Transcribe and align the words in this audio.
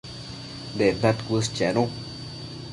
Dectad 0.81 1.21
cuës 1.27 1.53
chenu 1.61 1.85